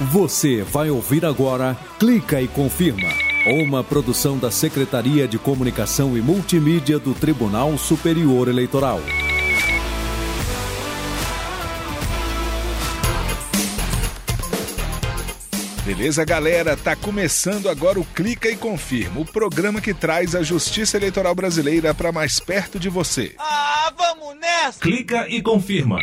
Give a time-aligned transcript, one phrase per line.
[0.00, 3.08] Você vai ouvir agora Clica e Confirma,
[3.46, 9.00] uma produção da Secretaria de Comunicação e Multimídia do Tribunal Superior Eleitoral.
[15.84, 16.76] Beleza, galera?
[16.76, 21.92] Tá começando agora o Clica e Confirma, o programa que traz a justiça eleitoral brasileira
[21.92, 23.34] para mais perto de você.
[23.36, 24.78] Ah, vamos nessa!
[24.78, 25.98] Clica e confirma.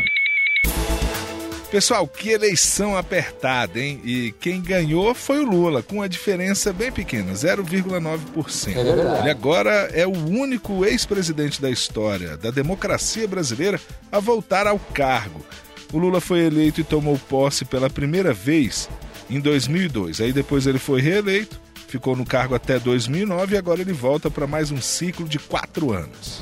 [1.76, 4.00] Pessoal, que eleição apertada, hein?
[4.06, 8.78] E quem ganhou foi o Lula, com uma diferença bem pequena, 0,9%.
[8.78, 13.78] É Ele agora é o único ex-presidente da história da democracia brasileira
[14.10, 15.46] a voltar ao cargo.
[15.92, 18.90] O Lula foi eleito e tomou posse pela primeira vez
[19.30, 20.22] em 2002.
[20.22, 24.48] Aí depois ele foi reeleito, ficou no cargo até 2009 e agora ele volta para
[24.48, 26.42] mais um ciclo de quatro anos.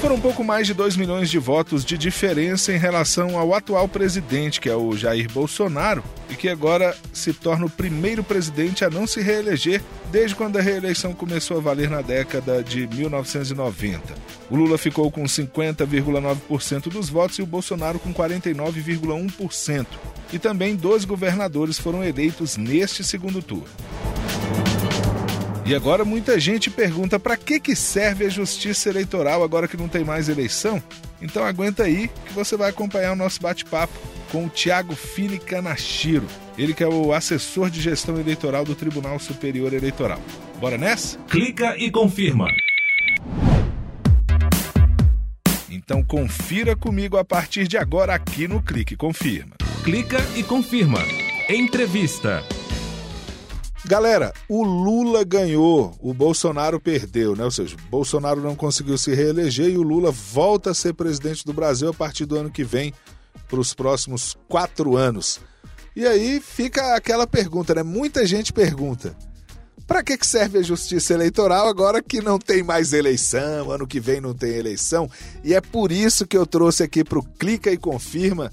[0.00, 3.88] Foram um pouco mais de 2 milhões de votos de diferença em relação ao atual
[3.88, 8.90] presidente, que é o Jair Bolsonaro, e que agora se torna o primeiro presidente a
[8.90, 9.82] não se reeleger
[10.12, 14.14] desde quando a reeleição começou a valer na década de 1990.
[14.48, 19.86] O Lula ficou com 50,9% dos votos e o Bolsonaro com 49,1%.
[20.32, 23.66] E também dois governadores foram eleitos neste segundo turno.
[25.68, 29.86] E agora muita gente pergunta para que, que serve a justiça eleitoral agora que não
[29.86, 30.82] tem mais eleição?
[31.20, 33.92] Então aguenta aí que você vai acompanhar o nosso bate-papo
[34.32, 39.18] com o Tiago Fini Canachiro, ele que é o assessor de gestão eleitoral do Tribunal
[39.18, 40.22] Superior Eleitoral.
[40.58, 41.18] Bora nessa?
[41.28, 42.48] Clica e confirma.
[45.68, 49.54] Então confira comigo a partir de agora aqui no Clique Confirma.
[49.84, 51.00] Clica e confirma.
[51.46, 52.42] Entrevista.
[53.88, 57.42] Galera, o Lula ganhou, o Bolsonaro perdeu, né?
[57.42, 61.54] Ou seja, Bolsonaro não conseguiu se reeleger e o Lula volta a ser presidente do
[61.54, 62.92] Brasil a partir do ano que vem,
[63.48, 65.40] para os próximos quatro anos.
[65.96, 67.82] E aí fica aquela pergunta, né?
[67.82, 69.16] Muita gente pergunta:
[69.86, 74.20] para que serve a justiça eleitoral agora que não tem mais eleição, ano que vem
[74.20, 75.10] não tem eleição?
[75.42, 78.52] E é por isso que eu trouxe aqui para o Clica e Confirma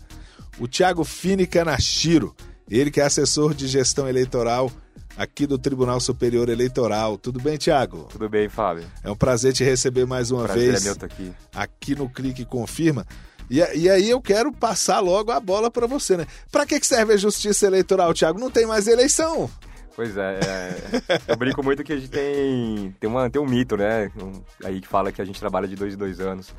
[0.57, 2.33] o Thiago Fini Canachiro,
[2.69, 4.71] ele que é assessor de gestão eleitoral
[5.17, 7.17] aqui do Tribunal Superior Eleitoral.
[7.17, 8.07] Tudo bem, Tiago?
[8.11, 8.85] Tudo bem, Fábio.
[9.03, 11.33] É um prazer te receber mais uma prazer vez é meu aqui.
[11.53, 13.05] aqui no Clique Confirma.
[13.49, 16.25] E, e, aí eu quero passar logo a bola para você, né?
[16.51, 18.39] Para que serve a justiça eleitoral, Tiago?
[18.39, 19.49] Não tem mais eleição.
[19.95, 23.77] Pois é, é, eu brinco muito que a gente tem, tem, uma, tem um mito,
[23.77, 24.11] né?
[24.21, 24.33] Um,
[24.65, 26.53] aí que fala que a gente trabalha de dois em dois anos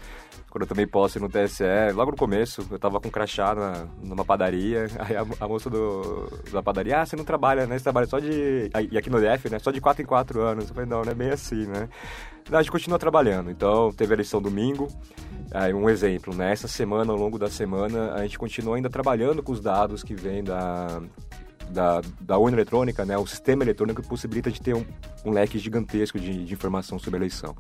[0.56, 3.86] quando eu tomei posse no TSE, logo no começo, eu tava com um crachá na,
[4.02, 7.76] numa padaria, aí a, a, moça do, da padaria, ah, você não trabalha, né?
[7.76, 8.70] Você trabalha só de...
[8.90, 9.58] E aqui no DF, né?
[9.58, 10.68] Só de 4 em 4 anos.
[10.68, 11.90] Eu falei, não, não é bem assim, né?
[12.48, 13.50] Não, a gente continua trabalhando.
[13.50, 14.88] Então, teve a eleição domingo,
[15.50, 16.52] aí um exemplo, né?
[16.52, 20.14] Essa semana, ao longo da semana, a gente continua ainda trabalhando com os dados que
[20.14, 21.02] vêm da
[21.70, 24.84] da, da urna eletrônica, né, o sistema eletrônico possibilita de ter um,
[25.24, 27.54] um leque gigantesco de, de, informação sobre a eleição.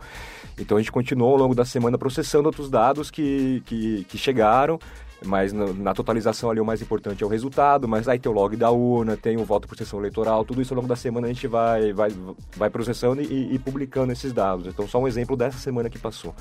[0.58, 4.78] Então a gente continuou ao longo da semana processando outros dados que, que, que chegaram,
[5.24, 8.34] mas na, na, totalização ali o mais importante é o resultado, mas aí tem o
[8.34, 11.26] log da urna, tem o voto por sessão eleitoral, tudo isso ao longo da semana
[11.26, 12.10] a gente vai, vai,
[12.56, 14.66] vai processando e, e publicando esses dados.
[14.66, 16.34] Então só um exemplo dessa semana que passou,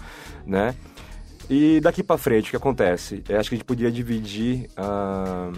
[0.46, 0.76] né?
[1.50, 3.24] E daqui para frente, o que acontece?
[3.30, 5.52] Eu acho que a gente podia dividir a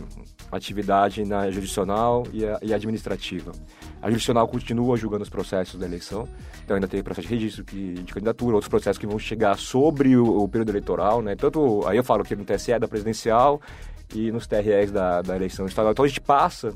[0.52, 3.53] atividade na jurisdicional e, a, e administrativa.
[4.02, 6.28] A jurisdicional continua julgando os processos da eleição,
[6.64, 10.18] então ainda tem processo de registro de, de candidatura, outros processos que vão chegar sobre
[10.18, 11.36] o, o, período eleitoral, né?
[11.36, 13.62] Tanto, aí eu falo que no TSE é da presidencial
[14.14, 15.94] e nos TREs da, da eleição estadual.
[15.94, 16.74] Então a gente passa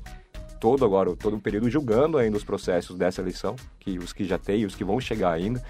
[0.61, 4.37] todo agora, todo o período julgando ainda os processos dessa eleição, que os que já
[4.37, 5.61] tem e os que vão chegar ainda.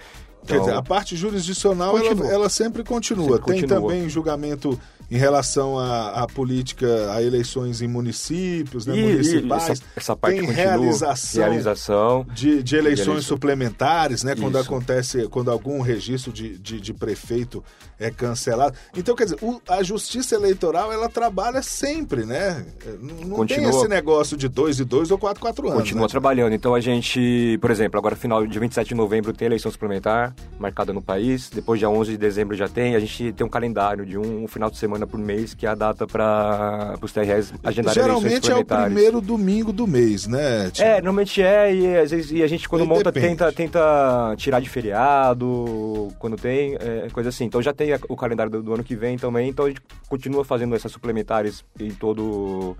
[0.43, 3.37] Então, Quer dizer, a parte jurisdicional ela, ela, sempre continua.
[3.37, 3.81] Sempre Tem continua.
[3.81, 4.79] também julgamento
[5.09, 9.67] em relação à, à, política, a eleições em municípios, né, e, municipais.
[9.67, 14.35] E essa, essa, parte Tem continua, realização, realização de, de eleições suplementares, né?
[14.35, 17.61] Quando acontece, quando algum registro de, de, de, prefeito
[17.99, 18.73] é cancelado.
[18.95, 22.65] Então, quer dizer, o, a justiça eleitoral ela trabalha sempre, né?
[23.01, 25.81] Não continua, tem esse negócio de dois e dois ou quatro, quatro anos.
[25.81, 26.07] Continua né?
[26.07, 26.53] trabalhando.
[26.53, 30.91] Então a gente, por exemplo, agora final de 27 de novembro tem eleição suplementar marcada
[30.91, 31.49] no país.
[31.49, 32.95] Depois dia 11 de dezembro já tem.
[32.95, 35.69] A gente tem um calendário de um, um final de semana por mês, que é
[35.69, 40.71] a data para os TRS agendarem Geralmente é o primeiro domingo do mês, né?
[40.71, 40.87] Tipo...
[40.87, 44.59] É, normalmente é, e às vezes e a gente quando e monta tenta, tenta tirar
[44.59, 47.45] de feriado, quando tem, é, coisa assim.
[47.45, 50.43] Então já tem o calendário do, do ano que vem também, então a gente continua
[50.43, 52.75] fazendo essas suplementares em todo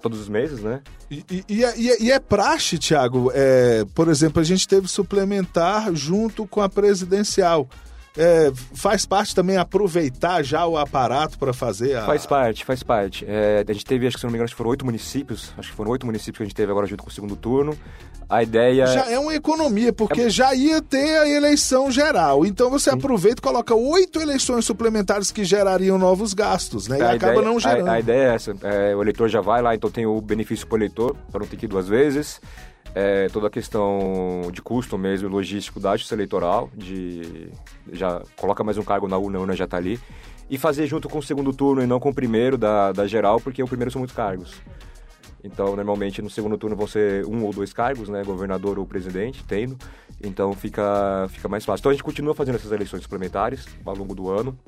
[0.00, 0.80] todos os meses, né?
[1.10, 3.30] E, e, e, é, e é, é praxe, Thiago.
[3.34, 7.68] É, por exemplo, a gente teve suplementar junto com a presidencial.
[8.16, 12.04] é, faz parte também aproveitar já o aparato para fazer a...
[12.04, 13.24] Faz parte, faz parte.
[13.26, 15.52] É, a gente teve, acho que se não me engano, acho que foram oito municípios,
[15.56, 17.76] acho que foram oito municípios que a gente teve agora junto com o segundo turno.
[18.30, 18.86] A ideia...
[18.86, 20.30] Já é uma economia, porque é...
[20.30, 22.46] já ia ter a eleição geral.
[22.46, 22.96] Então você Sim.
[22.96, 26.98] aproveita e coloca oito eleições suplementares que gerariam novos gastos, né?
[26.98, 27.88] E a acaba ideia, não gerando.
[27.88, 28.54] A, a, ideia é essa.
[28.62, 31.46] É, o eleitor já vai lá, então tem o benefício para o eleitor, para não
[31.46, 32.40] ter que ir duas vezes
[32.94, 37.48] é, toda a questão de custo mesmo, logístico da justiça eleitoral, de
[37.92, 39.98] já coloca mais um cargo na urna, a urna já está ali,
[40.48, 43.40] e fazer junto com o segundo turno e não com o primeiro da, da geral,
[43.40, 44.54] porque o primeiro são muitos cargos.
[45.42, 49.44] Então, normalmente no segundo turno vão ser um ou dois cargos, né, governador ou presidente,
[49.44, 49.76] tendo.
[50.22, 51.80] Então fica, fica mais fácil.
[51.80, 54.58] Então a gente continua fazendo essas eleições suplementares ao longo do ano.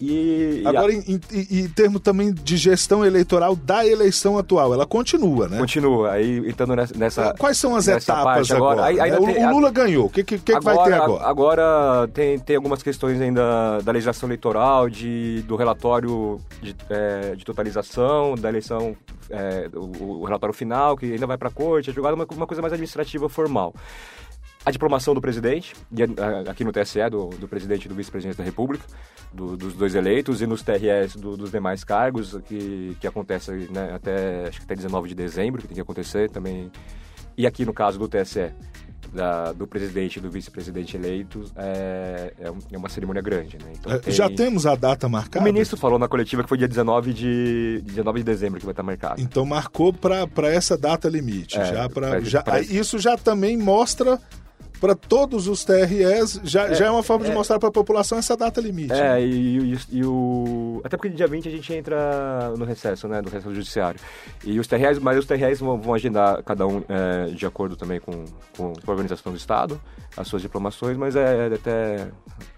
[0.00, 1.00] E, Agora, e a...
[1.00, 5.58] em, em, em termos também de gestão eleitoral da eleição atual, ela continua, né?
[5.58, 6.12] Continua.
[6.12, 7.34] Aí, entrando nessa.
[7.38, 8.86] Quais são as etapas agora?
[8.86, 9.02] agora?
[9.02, 9.48] Aí, né?
[9.48, 10.06] o, Lula ganhou.
[10.06, 11.24] O que, que, que agora, vai ter agora?
[11.24, 17.44] Agora tem, tem algumas questões ainda da legislação eleitoral, de, do relatório de, é, de
[17.44, 18.94] totalização, da eleição,
[19.30, 22.46] é, o, o, relatório final, que ainda vai para a corte, é jogado uma, uma
[22.46, 23.72] coisa mais administrativa formal
[24.66, 25.76] a diplomação do presidente,
[26.50, 28.84] aqui no TSE, do, do presidente e do vice-presidente da República,
[29.32, 33.92] do, dos dois eleitos, e nos TRS do, dos demais cargos, que, que acontece né,
[33.94, 36.68] até, acho que até 19 de dezembro, que tem que acontecer também.
[37.38, 38.52] E aqui no caso do TSE,
[39.12, 43.56] da, do presidente e do vice-presidente eleitos, é, é, é, uma cerimônia grande.
[43.58, 43.72] Né?
[43.78, 44.12] Então, tem...
[44.12, 45.38] Já temos a data marcada?
[45.38, 48.72] O ministro falou na coletiva que foi dia 19 de, 19 de dezembro que vai
[48.72, 49.20] estar marcado.
[49.20, 51.56] Então marcou para essa data limite.
[51.56, 52.60] É, já pra, já, pra...
[52.60, 54.20] Isso já também mostra
[54.80, 57.72] para todos os TREs, já é, já é uma forma é, de mostrar para a
[57.72, 58.92] população essa data limite.
[58.92, 59.26] É, né?
[59.26, 60.80] e, e, e, o.
[60.84, 63.22] Até porque dia 20 a gente entra no recesso, né?
[63.22, 63.98] Do recesso judiciário.
[64.44, 68.00] E os TREs, mas os TREs vão, vão agendar cada um é, de acordo também
[68.00, 68.24] com,
[68.56, 69.80] com, a organização do Estado,
[70.16, 72.08] as suas diplomações, mas é, é até,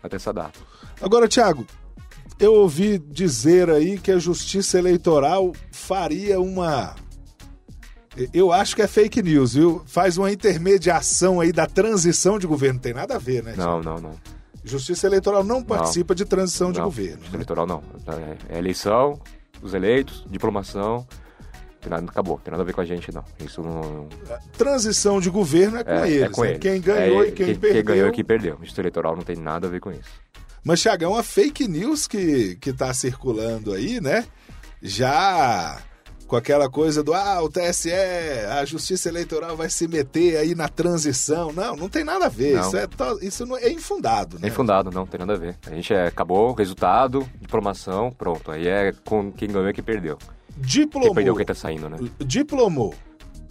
[0.03, 0.59] até essa data.
[1.01, 1.65] Agora, Tiago,
[2.39, 6.95] eu ouvi dizer aí que a Justiça Eleitoral faria uma
[8.33, 9.83] eu acho que é fake news, viu?
[9.87, 12.75] Faz uma intermediação aí da transição de governo.
[12.75, 13.55] Não tem nada a ver, né?
[13.57, 14.13] Não, não, não.
[14.65, 17.19] Justiça Eleitoral não participa não, de transição de governo.
[17.19, 17.37] Justiça né?
[17.37, 17.83] Eleitoral não.
[18.51, 19.21] É, é eleição,
[19.63, 21.07] os eleitos, diplomação.
[21.81, 23.25] Tem nada, acabou, tem nada a ver com a gente, não.
[23.45, 24.09] Isso não.
[24.57, 26.23] Transição de governo é com é, eles.
[26.23, 26.49] É com né?
[26.51, 26.61] eles.
[26.61, 27.73] Quem ganhou é, e quem, quem, perdeu.
[27.73, 28.57] Quem ganhou e quem perdeu.
[28.59, 30.11] Justiça Eleitoral não tem nada a ver com isso.
[30.65, 34.27] Mas, Thiago, é uma fake news que, que tá circulando aí, né?
[34.83, 35.81] Já
[36.29, 40.69] com aquela coisa do ah, o TSE, a Justiça Eleitoral vai se meter aí na
[40.69, 41.53] transição.
[41.53, 42.57] Não, não tem nada a ver.
[42.57, 42.61] Não.
[42.69, 42.87] Isso, é,
[43.23, 44.39] isso não é infundado.
[44.39, 44.47] Né?
[44.47, 45.57] É infundado, não, tem nada a ver.
[45.67, 48.51] A gente é, acabou, resultado, diplomação, pronto.
[48.51, 50.19] Aí é com quem ganhou e quem perdeu.
[50.59, 51.09] Diplomou.
[51.09, 51.97] Quem perdeu quem tá saindo, né?
[52.19, 52.95] Diplomou.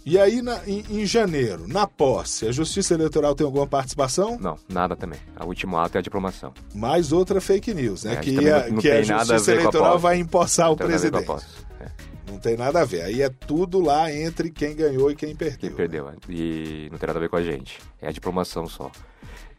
[0.06, 4.38] E aí, na, em, em, janeiro, na posse, a Justiça Eleitoral tem alguma participação?
[4.40, 5.18] Não, nada também.
[5.36, 6.54] A último ato é a diplomação.
[6.74, 8.14] Mais outra fake news, né?
[8.14, 11.26] É, que, a, que a Justiça a Eleitoral a vai empossar o presidente.
[12.28, 13.02] Não tem nada a ver.
[13.02, 15.58] Aí é tudo lá entre quem ganhou e quem perdeu.
[15.58, 16.12] Quem perdeu.
[16.28, 17.78] E não tem nada a ver com a gente.
[18.00, 18.90] É a diplomação só.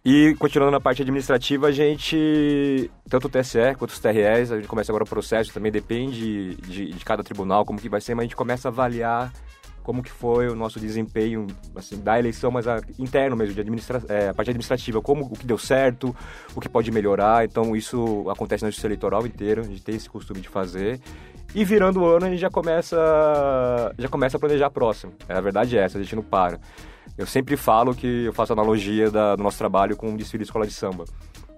[0.04, 4.68] E continuando na parte administrativa, a gente, tanto o TSE quanto os TREs, a gente
[4.68, 8.24] começa agora o processo, também depende de, de cada tribunal, como que vai ser, mas
[8.24, 9.34] a gente começa a avaliar
[9.84, 14.02] como que foi o nosso desempenho assim, da eleição, mas a, interno mesmo, de administra
[14.08, 16.16] é, a parte administrativa, como o que deu certo,
[16.56, 17.44] o que pode melhorar.
[17.44, 21.00] Então isso acontece na justiça eleitoral inteira, a gente tem esse costume de fazer.
[21.54, 22.96] E virando o ano a gente já começa,
[23.98, 25.14] já começa a planejar próximo.
[25.28, 26.60] É, a verdade é essa, a gente não para.
[27.18, 30.48] Eu sempre falo que eu faço analogia da, do nosso trabalho com um desfile de
[30.48, 31.06] escola de samba.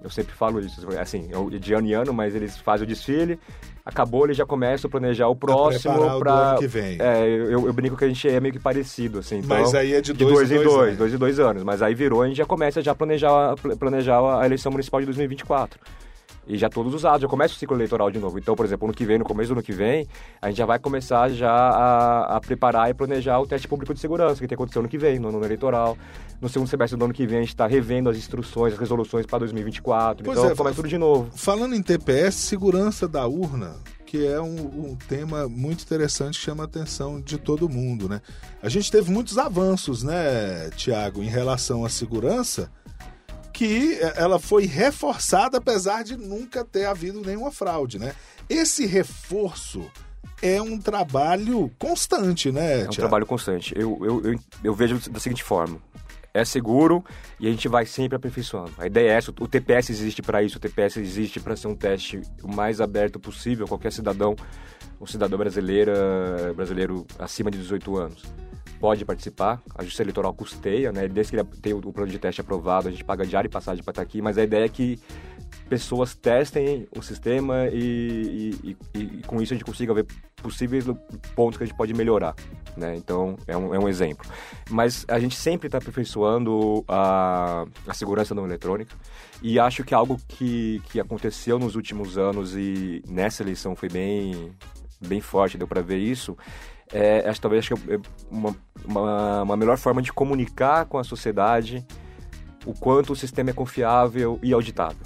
[0.04, 1.30] Eu sempre falo isso, assim,
[1.60, 3.38] de ano em ano, mas eles fazem o desfile,
[3.86, 6.98] acabou, eles já começam a planejar o próximo para que vem.
[7.00, 9.38] É, eu, eu, brinco que a gente é meio que parecido, assim.
[9.38, 11.64] Então, mas aí é de dois, de dois, dois em dois, dois, em dois anos.
[11.64, 15.06] Mas aí virou, a gente já começa já a planejar, planejar a eleição municipal de
[15.06, 15.80] 2024
[16.48, 18.38] e já todos usados, já começa o ciclo eleitoral de novo.
[18.38, 20.08] Então, por exemplo, ano que vem, no começo do ano que vem,
[20.42, 24.00] a gente já vai começar já a, a preparar e planejar o teste público de
[24.00, 25.98] segurança que tem que acontecer ano que vem, no ano eleitoral.
[26.42, 29.26] No segundo semestre do ano que vem, a gente está revendo as instruções, as resoluções
[29.26, 30.24] para 2024.
[30.24, 31.30] Pois então, é, começa tudo de novo.
[31.36, 33.76] Falando em TPS, segurança da urna,
[34.12, 38.22] que é um, um, tema muito interessante que chama a atenção de todo mundo, né?
[38.62, 42.70] A gente teve muitos avanços, né, Tiago, em relação à segurança,
[43.52, 48.14] que é, ela foi reforçada apesar de nunca ter havido nenhuma fraude, né?
[48.50, 49.90] Esse reforço
[50.42, 52.82] é um trabalho constante, né?
[52.82, 53.74] É um trabalho constante.
[53.78, 55.78] Eu, eu, eu, eu, vejo da seguinte forma.
[56.34, 57.04] É seguro
[57.40, 58.72] e a gente vai sempre aperfeiçoando.
[58.78, 59.32] A ideia é essa.
[59.32, 60.58] O TPS existe para isso.
[60.58, 63.68] O TPS existe para ser um teste o mais aberto possível.
[63.68, 64.36] Qualquer cidadão,
[65.00, 65.92] um cidadão brasileiro,
[66.56, 68.24] brasileiro acima de 18 anos
[68.82, 69.62] pode participar.
[69.76, 71.08] A Justiça Eleitoral custeia, né?
[71.08, 73.92] Desde que tem o plano de teste aprovado, a gente paga diário e passagem para
[73.92, 75.00] estar aqui, mas a ideia é que
[75.70, 80.86] pessoas testem o sistema e, e, e, e, com isso a gente consiga ver possíveis
[81.36, 82.36] pontos que a gente pode melhorar,
[82.76, 82.96] né?
[82.96, 84.28] Então, é um, é um exemplo.
[84.70, 88.96] Mas a gente sempre está aperfeiçoando a, a segurança não eletrônica
[89.42, 94.52] e acho que algo que, que aconteceu nos últimos anos e nessa eleição foi bem,
[95.00, 96.36] bem forte, deu para ver isso,
[96.92, 98.56] é, acho, talvez acho que é uma,
[98.86, 101.86] uma, uma melhor forma de comunicar com a sociedade
[102.66, 105.06] o quanto o sistema é confiável e auditável.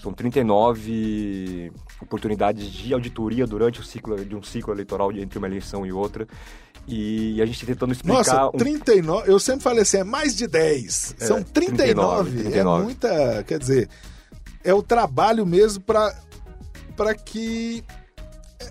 [0.00, 5.84] São 39 oportunidades de auditoria durante o ciclo de um ciclo eleitoral entre uma eleição
[5.84, 6.26] e outra.
[6.86, 8.18] E a gente tentando explicar.
[8.18, 9.32] Nossa, 39, um...
[9.32, 11.16] eu sempre falei assim, é mais de 10.
[11.18, 12.80] É, São 39, 39, 39.
[12.80, 13.44] É muita.
[13.44, 13.88] Quer dizer,
[14.62, 17.82] é o trabalho mesmo para que.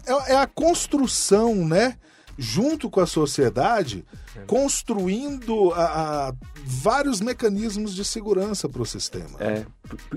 [0.05, 1.97] É, é a construção, né?
[2.37, 4.05] Junto com a sociedade
[4.45, 6.33] construindo a, a
[6.67, 9.37] vários mecanismos de segurança para o sistema.
[9.39, 9.63] É,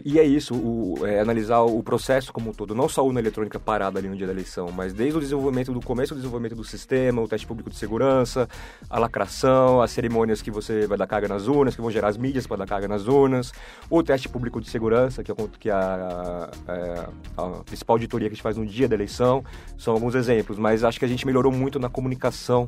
[0.03, 3.21] e é isso, o, é analisar o processo como um todo, não só a urna
[3.21, 6.55] eletrônica parada ali no dia da eleição, mas desde o desenvolvimento do começo do desenvolvimento
[6.55, 8.49] do sistema, o teste público de segurança,
[8.89, 12.17] a lacração, as cerimônias que você vai dar carga nas urnas, que vão gerar as
[12.17, 13.53] mídias para dar carga nas urnas,
[13.91, 18.37] o teste público de segurança, que é, que a, a, a principal auditoria que a
[18.37, 19.45] gente faz no dia da eleição,
[19.77, 22.65] são alguns exemplos, mas acho que a gente melhorou muito na comunicação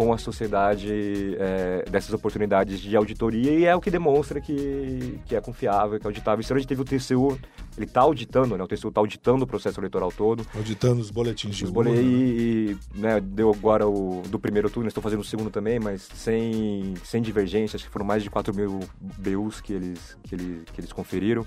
[0.00, 5.36] com a sociedade é, dessas oportunidades de auditoria e é o que demonstra que, que
[5.36, 6.40] é confiável, que é auditável.
[6.40, 7.38] Isso a gente teve o TCU,
[7.76, 8.64] ele está auditando, né?
[8.64, 10.46] O TCU está auditando o processo eleitoral todo.
[10.56, 11.96] Auditando os boletins de os bolet...
[11.96, 12.02] Né?
[12.02, 16.94] E, né, deu agora o do primeiro turno, estou fazendo o segundo também, mas sem,
[17.04, 20.94] sem divergências, que foram mais de 4 mil BUs que eles, que, eles, que eles
[20.94, 21.46] conferiram.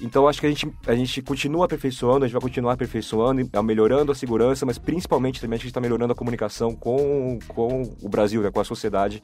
[0.00, 4.12] Então acho que a gente, a gente continua aperfeiçoando, a gente vai continuar aperfeiçoando, melhorando
[4.12, 8.40] a segurança, mas principalmente também a gente está melhorando a comunicação com, com o Brasil,
[8.40, 9.22] né, com a sociedade,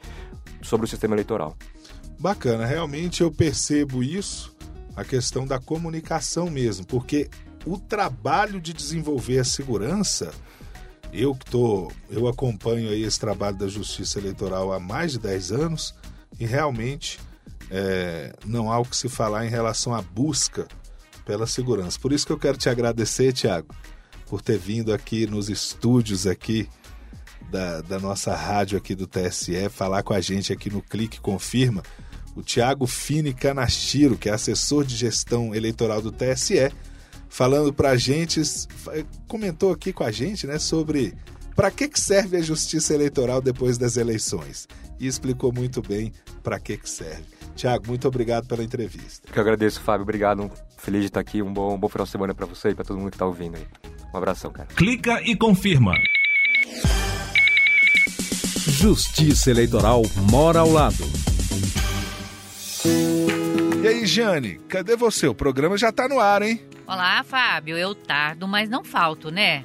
[0.61, 1.55] sobre o sistema eleitoral.
[2.19, 4.53] Bacana, realmente eu percebo isso,
[4.95, 7.29] a questão da comunicação mesmo, porque
[7.65, 10.33] o trabalho de desenvolver a segurança,
[11.11, 15.51] eu que tô, eu acompanho aí esse trabalho da Justiça Eleitoral há mais de 10
[15.51, 15.95] anos
[16.39, 17.19] e realmente
[17.69, 20.67] é, não há o que se falar em relação à busca
[21.25, 21.99] pela segurança.
[21.99, 23.73] Por isso que eu quero te agradecer, Tiago,
[24.27, 26.69] por ter vindo aqui nos estúdios aqui
[27.49, 31.83] da, da nossa rádio aqui do TSE, falar com a gente aqui no Clique Confirma.
[32.35, 36.71] O Tiago Fini Canastiro, que é assessor de gestão eleitoral do TSE,
[37.29, 38.41] falando para a gente,
[39.27, 41.15] comentou aqui com a gente, né, sobre
[41.55, 44.67] para que, que serve a justiça eleitoral depois das eleições
[44.99, 46.11] e explicou muito bem
[46.45, 47.25] para que, que serve.
[47.55, 49.31] Tiago, muito obrigado pela entrevista.
[49.31, 50.03] Que eu agradeço, Fábio.
[50.03, 50.51] Obrigado.
[50.77, 51.41] Feliz de estar aqui.
[51.41, 53.25] Um bom, um bom final de semana para você e para todo mundo que está
[53.25, 53.65] ouvindo aí.
[54.13, 54.67] Um abração, cara.
[54.75, 55.95] Clica e confirma.
[58.67, 61.03] Justiça Eleitoral mora ao lado.
[63.83, 65.27] E aí, Jane, cadê você?
[65.27, 66.61] O programa já está no ar, hein?
[66.85, 67.75] Olá, Fábio.
[67.75, 69.63] Eu tardo, mas não falto, né?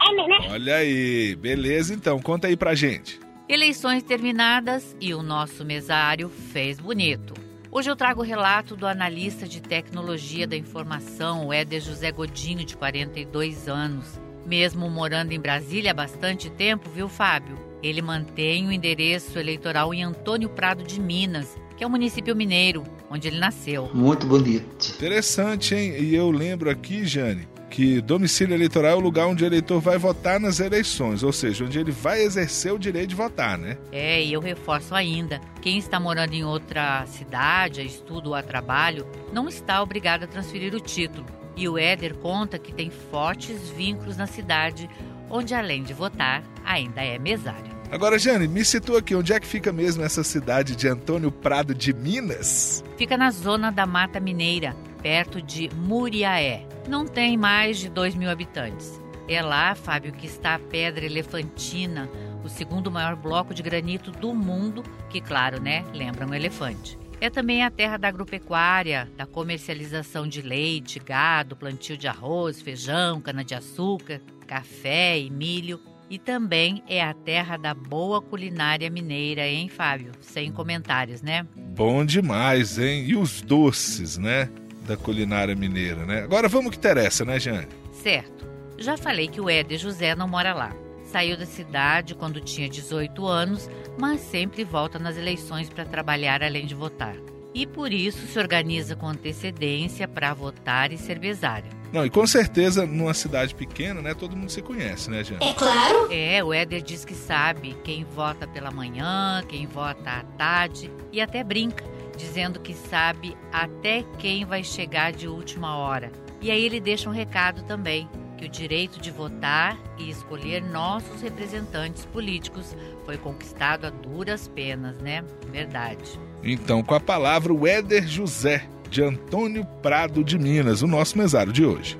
[0.49, 2.18] Olha aí, beleza então.
[2.20, 3.20] Conta aí pra gente.
[3.52, 7.35] Eleições terminadas e o nosso mesário fez bonito.
[7.69, 12.64] Hoje eu trago o relato do analista de tecnologia da informação, o Éder José Godinho,
[12.64, 14.21] de 42 anos.
[14.47, 17.59] Mesmo morando em Brasília há bastante tempo, viu, Fábio?
[17.83, 22.85] Ele mantém o endereço eleitoral em Antônio Prado de Minas, que é o município mineiro,
[23.11, 23.90] onde ele nasceu.
[23.92, 24.92] Muito bonito.
[24.95, 25.97] Interessante, hein?
[25.99, 29.96] E eu lembro aqui, Jane, que domicílio eleitoral é o lugar onde o eleitor vai
[29.96, 33.78] votar nas eleições, ou seja, onde ele vai exercer o direito de votar, né?
[33.92, 38.42] É, e eu reforço ainda: quem está morando em outra cidade, a estudo ou a
[38.42, 41.24] trabalho, não está obrigado a transferir o título.
[41.56, 44.88] E o Éder conta que tem fortes vínculos na cidade,
[45.28, 47.70] onde além de votar, ainda é mesário.
[47.90, 51.74] Agora, Jane, me situa aqui, onde é que fica mesmo essa cidade de Antônio Prado
[51.74, 52.84] de Minas?
[52.96, 56.66] Fica na zona da Mata Mineira, perto de Muriaé.
[56.90, 59.00] Não tem mais de 2 mil habitantes.
[59.28, 62.11] É lá, Fábio, que está a Pedra Elefantina,
[62.44, 66.99] o segundo maior bloco de granito do mundo, que, claro, né, lembra um elefante.
[67.20, 73.20] É também a terra da agropecuária, da comercialização de leite, gado, plantio de arroz, feijão,
[73.20, 75.78] cana-de-açúcar, café e milho.
[76.11, 80.11] E também é a terra da boa culinária mineira, hein, Fábio?
[80.20, 81.47] Sem comentários, né?
[81.56, 83.04] Bom demais, hein?
[83.06, 84.50] E os doces, né?
[84.90, 86.23] Da culinária mineira, né?
[86.23, 87.68] Agora vamos que interessa, né, Jane?
[87.92, 88.44] Certo.
[88.76, 90.75] Já falei que o Éder José não mora lá.
[91.04, 96.66] Saiu da cidade quando tinha 18 anos, mas sempre volta nas eleições para trabalhar além
[96.66, 97.14] de votar.
[97.54, 101.70] E por isso se organiza com antecedência para votar e ser mesário.
[101.92, 105.38] Não, e com certeza numa cidade pequena, né, todo mundo se conhece, né, Jean?
[105.40, 106.12] É claro.
[106.12, 111.20] É, o Éder diz que sabe quem vota pela manhã, quem vota à tarde e
[111.20, 111.85] até brinca,
[112.20, 116.12] dizendo que sabe até quem vai chegar de última hora.
[116.40, 121.20] E aí ele deixa um recado também, que o direito de votar e escolher nossos
[121.20, 125.24] representantes políticos foi conquistado a duras penas, né?
[125.50, 126.18] Verdade.
[126.42, 131.52] Então, com a palavra, o Éder José, de Antônio Prado de Minas, o nosso mesário
[131.52, 131.98] de hoje.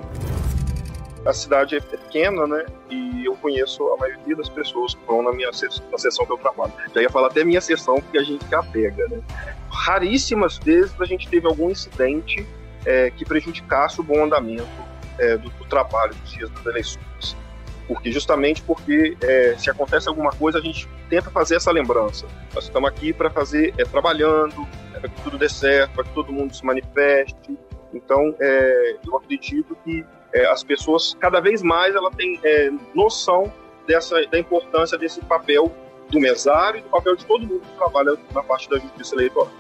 [1.25, 2.65] A cidade é pequena, né?
[2.89, 6.39] E eu conheço a maioria das pessoas que vão na minha na sessão que eu
[6.39, 6.73] trabalho.
[6.95, 9.21] Já ia falar até minha sessão, porque a gente que apega, né?
[9.71, 12.47] Raríssimas vezes a gente teve algum incidente
[12.87, 14.67] é, que prejudicasse o bom andamento
[15.19, 17.37] é, do, do, trabalho dos dias das eleições.
[17.87, 22.27] Porque justamente porque é, se acontece alguma coisa a gente tenta fazer essa lembrança.
[22.55, 26.33] Nós estamos aqui para fazer é, trabalhando, para que tudo dê certo, para que todo
[26.33, 27.59] mundo se manifeste.
[27.93, 33.53] Então, é, eu acredito que é, as pessoas, cada vez mais, ela tem é, noção
[33.87, 35.73] dessa, da importância desse papel
[36.11, 39.51] do mesário e do papel de todo mundo que trabalha na parte da justiça eleitoral.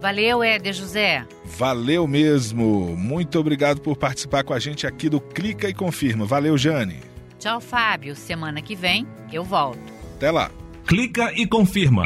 [0.00, 1.26] Valeu, Éder José.
[1.44, 2.96] Valeu mesmo.
[2.96, 6.24] Muito obrigado por participar com a gente aqui do Clica e Confirma.
[6.24, 7.00] Valeu, Jane.
[7.38, 8.16] Tchau, Fábio.
[8.16, 9.80] Semana que vem eu volto.
[10.16, 10.50] Até lá.
[10.86, 12.04] Clica e confirma.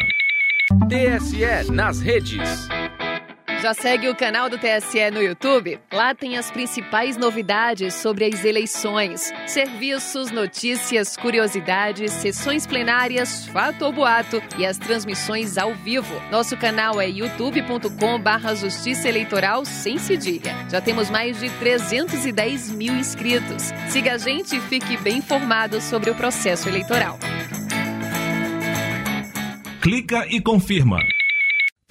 [0.89, 2.69] TSE nas redes.
[3.65, 5.81] Já segue o canal do TSE no YouTube?
[5.91, 13.91] Lá tem as principais novidades sobre as eleições, serviços, notícias, curiosidades, sessões plenárias, fato ou
[13.91, 16.15] boato e as transmissões ao vivo.
[16.31, 20.55] Nosso canal é youtube.com/barra Justiça Eleitoral sem cedilha.
[20.71, 23.73] Já temos mais de 310 mil inscritos.
[23.89, 27.19] Siga a gente e fique bem informado sobre o processo eleitoral.
[29.81, 30.99] Clica e confirma.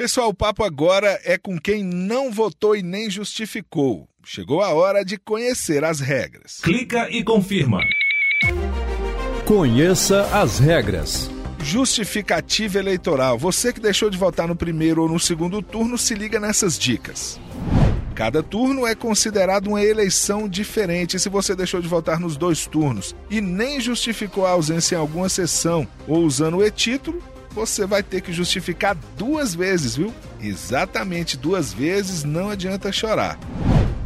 [0.03, 4.05] Pessoal, o papo agora é com quem não votou e nem justificou.
[4.21, 6.59] Chegou a hora de conhecer as regras.
[6.61, 7.79] Clica e confirma.
[9.45, 11.31] Conheça as regras.
[11.57, 13.37] Justificativa eleitoral.
[13.37, 17.39] Você que deixou de votar no primeiro ou no segundo turno, se liga nessas dicas.
[18.13, 21.17] Cada turno é considerado uma eleição diferente.
[21.17, 25.29] Se você deixou de votar nos dois turnos e nem justificou a ausência em alguma
[25.29, 30.13] sessão ou usando o e-título, você vai ter que justificar duas vezes, viu?
[30.41, 33.39] Exatamente duas vezes, não adianta chorar.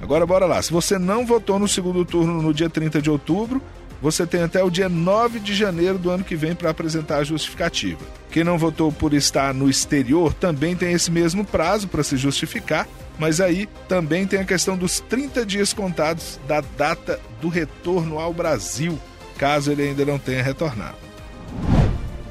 [0.01, 0.61] Agora bora lá.
[0.61, 3.61] Se você não votou no segundo turno no dia 30 de outubro,
[4.01, 7.23] você tem até o dia 9 de janeiro do ano que vem para apresentar a
[7.23, 7.99] justificativa.
[8.29, 12.87] Quem não votou por estar no exterior também tem esse mesmo prazo para se justificar,
[13.17, 18.33] mas aí também tem a questão dos 30 dias contados da data do retorno ao
[18.33, 18.99] Brasil,
[19.37, 21.06] caso ele ainda não tenha retornado.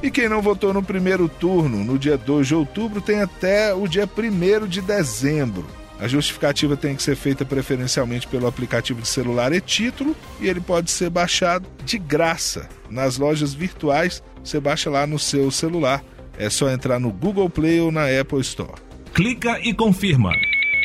[0.03, 3.89] E quem não votou no primeiro turno, no dia 2 de outubro, tem até o
[3.89, 5.67] dia 1 de dezembro.
[5.99, 10.61] A justificativa tem que ser feita preferencialmente pelo aplicativo de celular e título e ele
[10.61, 14.23] pode ser baixado de graça nas lojas virtuais.
[14.45, 16.05] Você baixa lá no seu celular.
[16.39, 18.75] É só entrar no Google Play ou na Apple Store.
[19.15, 20.33] Clica e confirma.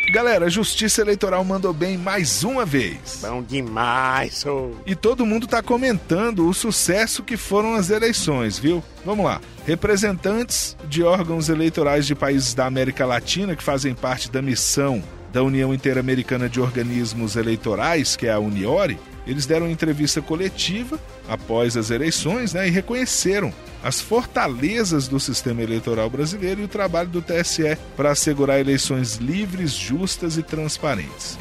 [0.09, 3.19] Galera, a Justiça Eleitoral mandou bem mais uma vez.
[3.21, 4.71] Bom demais, oh.
[4.85, 8.83] E todo mundo está comentando o sucesso que foram as eleições, viu?
[9.05, 9.39] Vamos lá.
[9.65, 15.43] Representantes de órgãos eleitorais de países da América Latina que fazem parte da missão da
[15.43, 21.89] União Interamericana de Organismos Eleitorais, que é a Uniore, eles deram entrevista coletiva após as
[21.89, 27.77] eleições né, e reconheceram as fortalezas do sistema eleitoral brasileiro e o trabalho do TSE
[27.95, 31.37] para assegurar eleições livres, justas e transparentes.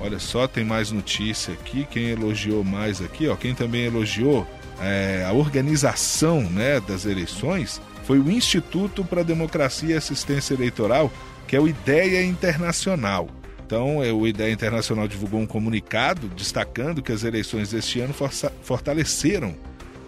[0.00, 1.86] Olha só, tem mais notícia aqui.
[1.90, 4.46] Quem elogiou mais aqui, ó, quem também elogiou
[4.80, 11.10] é, a organização né, das eleições foi o Instituto para a Democracia e Assistência Eleitoral,
[11.46, 13.28] que é o IDEA Internacional.
[13.64, 18.14] Então, é, o IDEA Internacional divulgou um comunicado destacando que as eleições deste ano
[18.62, 19.54] fortaleceram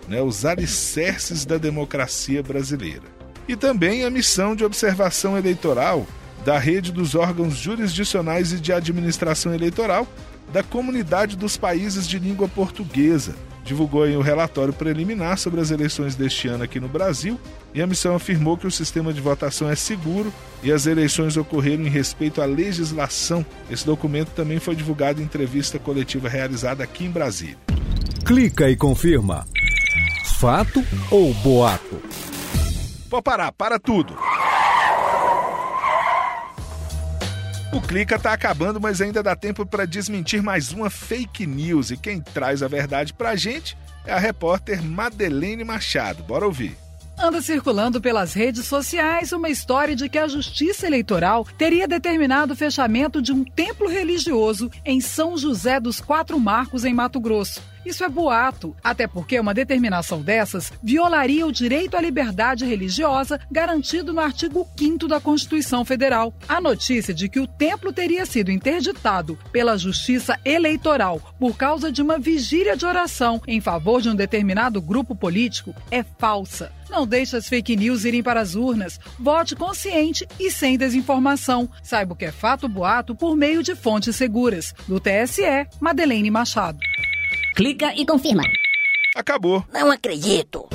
[0.09, 3.03] né, os alicerces da democracia brasileira.
[3.49, 6.07] E também a missão de observação eleitoral
[6.45, 10.07] da rede dos órgãos jurisdicionais e de administração eleitoral
[10.53, 13.35] da comunidade dos países de língua portuguesa,
[13.67, 17.39] divulgou em um relatório preliminar sobre as eleições deste ano aqui no Brasil
[17.75, 21.85] e a missão afirmou que o sistema de votação é seguro e as eleições ocorreram
[21.85, 23.45] em respeito à legislação.
[23.69, 27.59] Esse documento também foi divulgado em entrevista coletiva realizada aqui em Brasília.
[28.25, 29.45] Clica e confirma.
[30.39, 32.01] Fato ou boato?
[33.11, 34.17] Pode parar, para tudo.
[37.77, 41.91] O Clica tá acabando, mas ainda dá tempo para desmentir mais uma fake news.
[41.91, 46.23] E quem traz a verdade pra gente é a repórter Madeleine Machado.
[46.23, 46.75] Bora ouvir.
[47.19, 52.57] Anda circulando pelas redes sociais uma história de que a Justiça Eleitoral teria determinado o
[52.57, 57.61] fechamento de um templo religioso em São José dos Quatro Marcos, em Mato Grosso.
[57.87, 64.13] Isso é boato, até porque uma determinação dessas violaria o direito à liberdade religiosa garantido
[64.13, 66.35] no artigo 5 da Constituição Federal.
[66.49, 72.03] A notícia de que o templo teria sido interditado pela Justiça Eleitoral por causa de
[72.03, 76.73] uma vigília de oração em favor de um determinado grupo político é falsa.
[76.91, 78.99] Não deixe as fake news irem para as urnas.
[79.19, 81.69] Vote consciente e sem desinformação.
[81.83, 84.73] Saiba o que é fato boato por meio de fontes seguras.
[84.87, 86.79] Do TSE, Madeleine Machado.
[87.57, 88.43] Clica e confirma.
[89.17, 89.65] Acabou.
[89.73, 90.69] Não acredito.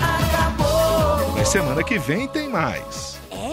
[0.00, 1.36] Acabou.
[1.36, 3.18] E semana que vem tem mais.
[3.28, 3.50] É?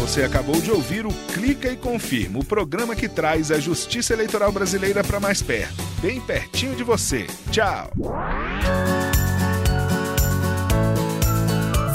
[0.00, 4.50] Você acabou de ouvir o Clica e Confirma, o programa que traz a justiça eleitoral
[4.50, 7.28] brasileira para mais perto, bem pertinho de você.
[7.52, 7.88] Tchau.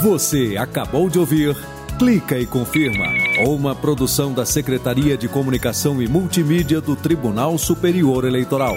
[0.00, 1.54] Você acabou de ouvir
[1.98, 3.04] Clica e Confirma,
[3.42, 8.76] uma produção da Secretaria de Comunicação e Multimídia do Tribunal Superior Eleitoral.